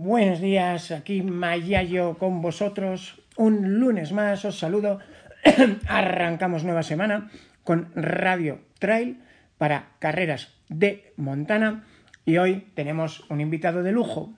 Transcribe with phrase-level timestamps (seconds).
[0.00, 3.20] Buenos días, aquí Mayayo con vosotros.
[3.36, 5.00] Un lunes más os saludo.
[5.88, 7.32] Arrancamos nueva semana
[7.64, 9.20] con Radio Trail
[9.58, 11.84] para carreras de Montana
[12.24, 14.34] y hoy tenemos un invitado de lujo.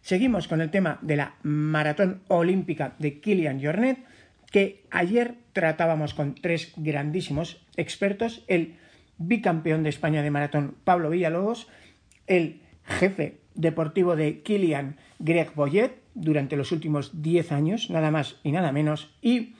[0.00, 4.04] Seguimos con el tema de la maratón olímpica de Kilian Jornet
[4.50, 8.78] que ayer tratábamos con tres grandísimos expertos, el
[9.16, 11.68] bicampeón de España de maratón Pablo Villalobos,
[12.26, 18.52] el jefe deportivo de Kilian Greg Boyet durante los últimos 10 años, nada más y
[18.52, 19.54] nada menos, y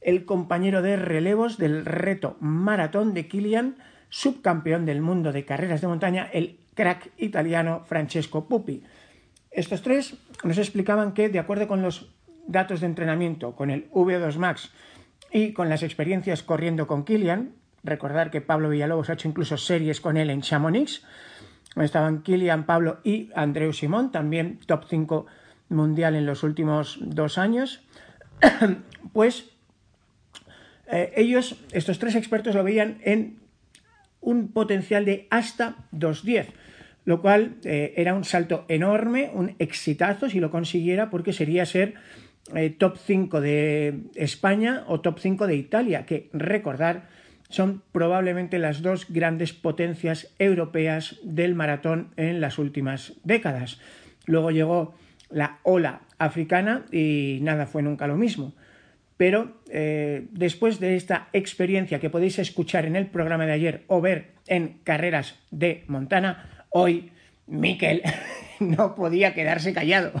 [0.00, 3.76] el compañero de relevos del reto maratón de Kilian,
[4.10, 8.82] subcampeón del mundo de carreras de montaña, el crack italiano Francesco Pupi.
[9.50, 12.12] Estos tres nos explicaban que, de acuerdo con los
[12.46, 14.70] datos de entrenamiento, con el V2 Max
[15.32, 20.00] y con las experiencias corriendo con Kilian, recordar que Pablo Villalobos ha hecho incluso series
[20.00, 21.04] con él en Chamonix,
[21.82, 25.26] estaban Kilian, Pablo y Andreu Simón, también top 5
[25.68, 27.82] mundial en los últimos dos años,
[29.12, 29.50] pues
[30.90, 33.38] eh, ellos, estos tres expertos, lo veían en
[34.20, 36.46] un potencial de hasta 2.10,
[37.04, 41.94] lo cual eh, era un salto enorme, un exitazo si lo consiguiera, porque sería ser
[42.54, 47.08] eh, top 5 de España o top 5 de Italia, que recordar
[47.54, 53.80] son probablemente las dos grandes potencias europeas del maratón en las últimas décadas.
[54.26, 54.94] Luego llegó
[55.30, 58.54] la ola africana y nada fue nunca lo mismo.
[59.16, 64.00] Pero eh, después de esta experiencia que podéis escuchar en el programa de ayer o
[64.00, 67.12] ver en Carreras de Montana, hoy
[67.46, 68.02] Miquel
[68.60, 70.12] no podía quedarse callado.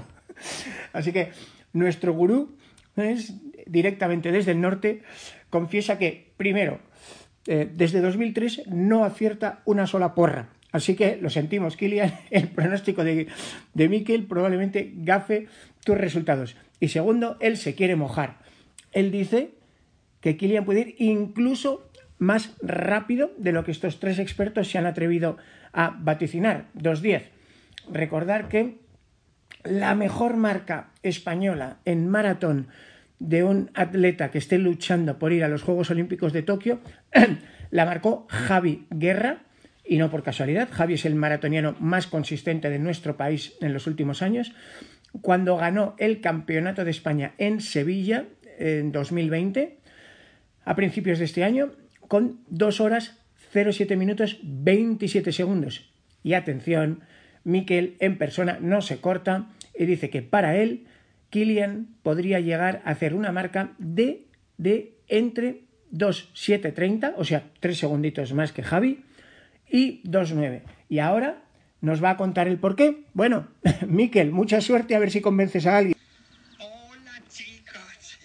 [0.92, 1.30] Así que
[1.72, 2.56] nuestro gurú,
[2.96, 3.34] es,
[3.66, 5.02] directamente desde el norte,
[5.50, 6.78] confiesa que, primero,
[7.46, 10.48] eh, desde 2003 no acierta una sola porra.
[10.72, 13.28] Así que lo sentimos, Kilian, el pronóstico de,
[13.74, 15.46] de Mikel probablemente gafe
[15.84, 16.56] tus resultados.
[16.80, 18.38] Y segundo, él se quiere mojar.
[18.92, 19.50] Él dice
[20.20, 21.88] que Kilian puede ir incluso
[22.18, 25.36] más rápido de lo que estos tres expertos se han atrevido
[25.72, 27.24] a vaticinar, 2.10.
[27.92, 28.78] Recordar que
[29.64, 32.68] la mejor marca española en maratón
[33.18, 36.80] de un atleta que esté luchando por ir a los Juegos Olímpicos de Tokio,
[37.70, 39.42] la marcó Javi Guerra,
[39.84, 40.68] y no por casualidad.
[40.72, 44.52] Javi es el maratoniano más consistente de nuestro país en los últimos años.
[45.20, 48.24] Cuando ganó el Campeonato de España en Sevilla
[48.58, 49.78] en 2020,
[50.64, 51.72] a principios de este año,
[52.08, 53.18] con 2 horas
[53.52, 55.92] 07 minutos 27 segundos.
[56.22, 57.00] Y atención,
[57.44, 60.86] Miquel en persona no se corta y dice que para él
[61.34, 68.32] Kilian podría llegar a hacer una marca de, de entre 2.730, o sea, 3 segunditos
[68.34, 69.04] más que Javi,
[69.68, 70.62] y 2.9.
[70.88, 71.42] Y ahora
[71.80, 73.02] nos va a contar el por qué.
[73.14, 73.48] Bueno,
[73.88, 75.98] Miquel, mucha suerte a ver si convences a alguien.
[76.60, 78.16] Hola chicos.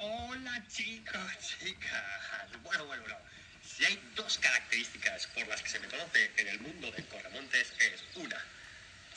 [0.00, 2.62] Hola chicos, chicas.
[2.62, 3.16] Bueno, bueno, bueno.
[3.62, 7.72] Si hay dos características por las que se me conoce en el mundo del corremontes
[7.80, 8.36] es una,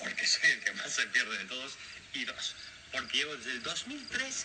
[0.04, 1.78] porque soy el que más se pierde de todos,
[2.14, 2.56] y dos,
[2.92, 4.44] porque llevo desde el 2003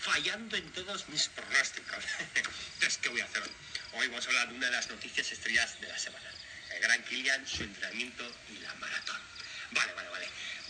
[0.00, 2.04] fallando en todos mis pronósticos.
[2.34, 3.50] Entonces, ¿qué voy a hacer hoy?
[3.92, 6.30] Hoy vamos a hablar de una de las noticias estrellas de la semana.
[6.70, 9.20] El gran Kilian, su entrenamiento y la maratón.
[9.72, 10.28] Vale, vale, vale.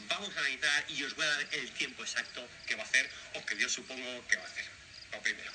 [0.08, 3.08] Vamos a analizar y os voy a dar el tiempo exacto que va a hacer
[3.34, 4.64] o que yo supongo que va a hacer.
[5.12, 5.52] Lo primero.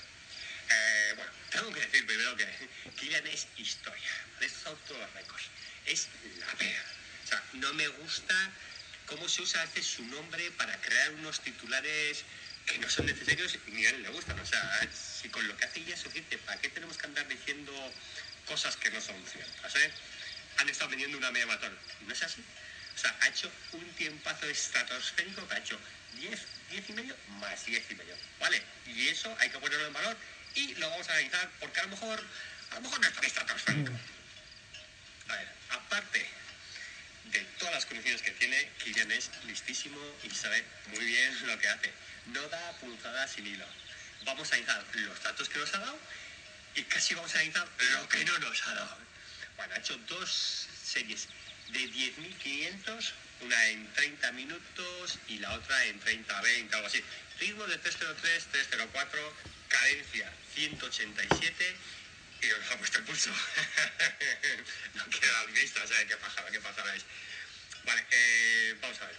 [0.70, 2.48] Eh, bueno, tengo que decir primero que
[3.00, 4.12] Kilian es historia.
[4.40, 5.46] Es todos los récords.
[5.86, 6.08] Es
[6.40, 6.84] la pega.
[7.26, 8.52] O sea, no me gusta
[9.06, 12.24] cómo se usa a veces su nombre para crear unos titulares
[12.66, 14.40] que no son necesarios ni a él le gustan.
[14.40, 17.28] O sea, si con lo que hace ya es suficiente, ¿para qué tenemos que andar
[17.28, 17.72] diciendo
[18.48, 19.76] cosas que no son ciertas?
[19.76, 19.92] ¿eh?
[20.58, 21.78] Han estado vendiendo una media maratón.
[22.08, 22.44] ¿No es así?
[22.96, 25.80] O sea, ha hecho un tiempazo estratosférico que ha hecho
[26.20, 26.42] 10,
[26.72, 28.16] 10 y medio más 10 y medio.
[28.40, 28.62] ¿Vale?
[28.88, 30.18] Y eso hay que ponerlo en valor
[30.56, 32.24] y lo vamos a analizar porque a lo mejor,
[32.72, 33.92] a lo mejor no es tan estratosférico.
[35.28, 36.26] A ver, aparte
[37.76, 40.64] las condiciones que tiene, Kilian es listísimo y sabe
[40.94, 41.92] muy bien lo que hace.
[42.28, 43.66] No da punzadas sin hilo.
[44.24, 46.00] vamos a analizar los datos que nos ha dado
[46.74, 48.98] y casi vamos a analizar lo que no nos ha dado.
[49.58, 51.28] Bueno, ha hecho dos series
[51.72, 53.12] de 10.500,
[53.42, 57.04] una en 30 minutos y la otra en 30-20, algo así.
[57.42, 59.34] Ritmo de 303, 304,
[59.68, 61.76] cadencia 187
[62.42, 63.32] y nos ha puesto el pulso.
[64.94, 66.50] no quiero dar vista, ¿sabes qué pasará?
[66.50, 66.96] ¿Qué pasará?
[67.86, 69.16] Vale, eh, vamos a ver.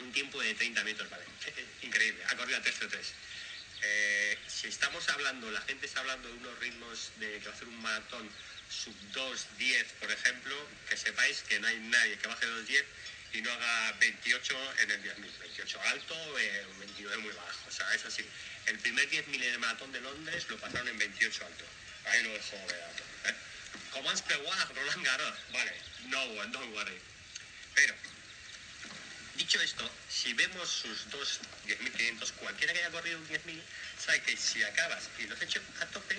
[0.00, 1.24] Un tiempo de 30 minutos, vale.
[1.82, 3.14] Increíble, ha corrido a 303.
[3.82, 7.54] Eh, si estamos hablando, la gente está hablando de unos ritmos de que va a
[7.54, 8.30] hacer un maratón
[8.68, 10.56] sub 2.10, por ejemplo,
[10.88, 12.84] que sepáis que no hay nadie que baje 2.10
[13.34, 15.38] y no haga 28 en el 10.000.
[15.40, 17.68] 28 alto, eh, 29 muy bajo.
[17.68, 18.24] O sea, es así.
[18.66, 21.64] El primer 10.000 en el maratón de Londres lo pasaron en 28 alto.
[22.06, 23.02] Ahí lo dejo de dato.
[23.26, 23.34] ¿eh?
[23.92, 25.38] Comans Roland Garros.
[25.52, 25.72] Vale,
[26.08, 27.00] no one, don't worry.
[27.76, 27.94] Pero,
[29.36, 33.62] dicho esto, si vemos sus dos 10.500, cualquiera que haya corrido un 10.000,
[34.04, 36.16] sabe que si acabas y lo has hecho a tope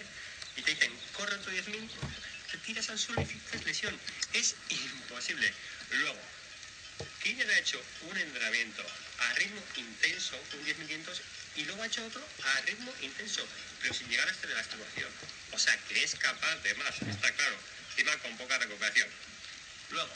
[0.56, 1.90] y te dicen, corre otro 10.000,
[2.52, 4.00] te tiras al suelo y fijas lesión.
[4.34, 5.52] Es imposible.
[5.92, 6.20] Luego,
[7.24, 8.86] ¿quién ha hecho un entrenamiento
[9.20, 11.22] a ritmo intenso, un 10.500,
[11.56, 13.46] y luego ha hecho otro a ritmo intenso,
[13.82, 15.10] pero sin llegar a de la estimación?
[15.54, 17.58] O sea, que es capaz de más, está claro,
[17.90, 19.10] encima con poca recuperación.
[19.90, 20.10] Luego,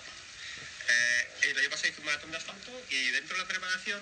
[0.88, 4.02] eh, el año pasado hice un maratón de asfalto y dentro de la preparación,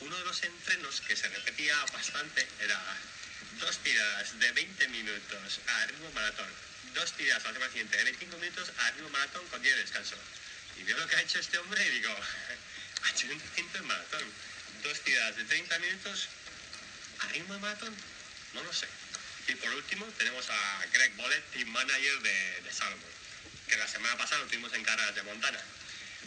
[0.00, 2.80] uno de los entrenos que se repetía bastante era
[3.60, 6.48] dos tiradas de 20 minutos a ritmo maratón,
[6.94, 10.16] dos tiradas al semana siguiente de 25 minutos a ritmo maratón con 10 de descanso.
[10.78, 12.10] Y veo lo que ha hecho este hombre y digo,
[13.02, 14.24] ha hecho un entrenamiento en maratón,
[14.82, 16.28] dos tiradas de 30 minutos
[17.20, 17.96] a ritmo de maratón,
[18.54, 18.86] no lo sé.
[19.48, 23.10] Y por último tenemos a Greg Bollet, team manager de, de Salomon,
[23.68, 25.60] que la semana pasada lo tuvimos en carreras de Montana.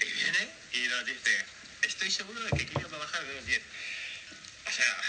[0.01, 1.45] Y viene y nos dice,
[1.81, 3.61] estoy seguro de que Kilian va a bajar de unos 10.
[4.65, 5.03] O sea,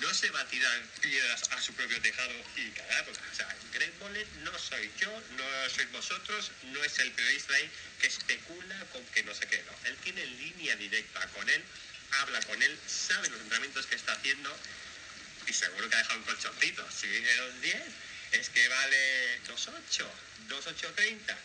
[0.00, 3.12] no se va a tirar piedras a su propio tejado y cagarla.
[3.32, 7.70] O sea, Greg Bollet no soy yo, no sois vosotros, no es el periodista ahí
[8.00, 9.88] que especula con que no sé qué, no.
[9.88, 11.62] Él tiene línea directa con él,
[12.22, 14.56] habla con él, sabe los entrenamientos que está haciendo
[15.46, 16.86] y seguro que ha dejado un colchoncito.
[16.90, 17.28] Si viene
[17.62, 17.82] 2.10,
[18.32, 20.06] es que vale 2.8,
[20.48, 21.36] 2.830.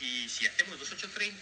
[0.00, 1.36] Y si hacemos 2.830,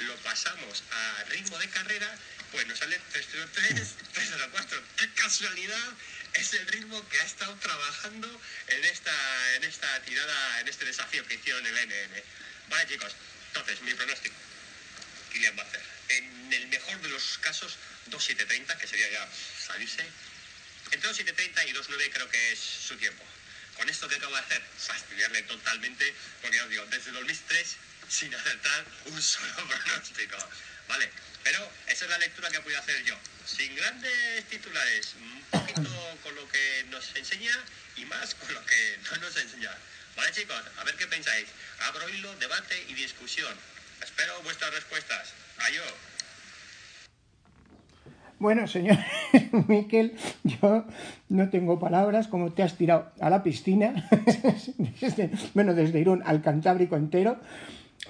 [0.00, 2.16] lo pasamos a ritmo de carrera,
[2.52, 4.82] pues nos sale 303, 304.
[4.96, 5.92] ¡Qué casualidad!
[6.34, 11.26] Es el ritmo que ha estado trabajando en esta, en esta tirada, en este desafío
[11.26, 12.22] que hicieron el NN.
[12.68, 13.12] Vale, chicos.
[13.48, 14.36] Entonces, mi pronóstico.
[15.32, 15.82] Kylian hacer.
[16.10, 17.76] En el mejor de los casos,
[18.10, 19.28] 2.730, que sería ya
[19.66, 20.06] salirse.
[20.92, 23.24] Entre 2.730 y 2.9 creo que es su tiempo.
[23.76, 27.76] Con esto que acabo de hacer, fastidiarle totalmente, porque os digo, desde 2003
[28.08, 30.36] sin acertar un solo pronóstico.
[30.88, 31.10] ¿Vale?
[31.44, 33.14] Pero esa es la lectura que he podido hacer yo.
[33.44, 37.52] Sin grandes titulares, un poquito con lo que nos enseña
[37.96, 39.70] y más con lo que no nos enseña.
[40.16, 40.62] ¿Vale, chicos?
[40.78, 41.46] A ver qué pensáis.
[41.80, 43.54] Abro hilo, debate y discusión.
[44.02, 45.32] Espero vuestras respuestas.
[45.58, 45.92] Adiós.
[48.38, 48.98] Bueno, señor
[49.68, 50.86] Miquel, yo
[51.28, 54.08] no tengo palabras, como te has tirado a la piscina,
[55.00, 57.40] desde, bueno, desde Irún al Cantábrico entero.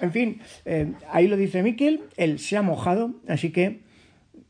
[0.01, 3.81] En fin, eh, ahí lo dice Miquel, él se ha mojado, así que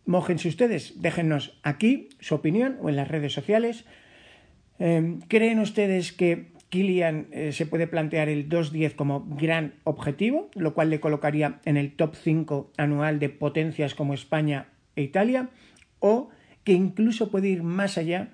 [0.05, 3.85] mojense ustedes, déjennos aquí su opinión o en las redes sociales.
[4.79, 10.73] Eh, ¿Creen ustedes que Kilian eh, se puede plantear el 2.10 como gran objetivo, lo
[10.73, 15.49] cual le colocaría en el top 5 anual de potencias como España e Italia?
[15.99, 16.29] ¿O
[16.63, 18.29] que incluso puede ir más allá,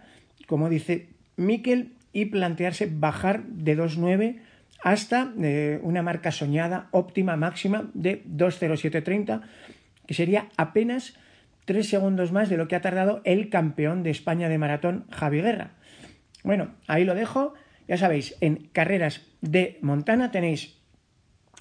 [0.48, 1.08] como dice
[1.38, 4.40] Miquel, y plantearse bajar de 2.9
[4.86, 9.42] hasta eh, una marca soñada óptima máxima de 2.0730,
[10.06, 11.18] que sería apenas
[11.66, 15.42] 3 segundos más de lo que ha tardado el campeón de España de maratón, Javi
[15.42, 15.72] Guerra.
[16.44, 17.56] Bueno, ahí lo dejo.
[17.88, 20.78] Ya sabéis, en carreras de Montana tenéis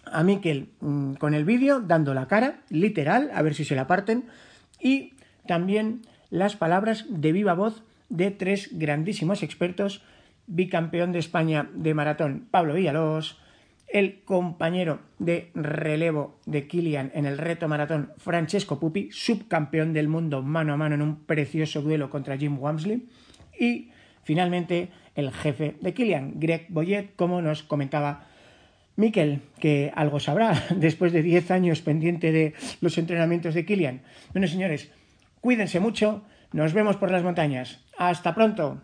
[0.04, 3.86] a Miquel mmm, con el vídeo dando la cara, literal, a ver si se la
[3.86, 4.26] parten,
[4.78, 5.14] y
[5.48, 10.02] también las palabras de viva voz de tres grandísimos expertos,
[10.46, 13.38] bicampeón de España de maratón Pablo Villalobos,
[13.88, 20.42] el compañero de relevo de Kilian en el reto maratón Francesco Pupi, subcampeón del mundo
[20.42, 23.06] mano a mano en un precioso duelo contra Jim Wamsley,
[23.58, 23.90] y
[24.24, 28.26] finalmente el jefe de Kilian, Greg Boyet, como nos comentaba
[28.96, 34.02] Miquel, que algo sabrá después de 10 años pendiente de los entrenamientos de Kilian.
[34.32, 34.90] Bueno, señores,
[35.40, 37.84] cuídense mucho, nos vemos por las montañas.
[37.96, 38.80] Hasta pronto.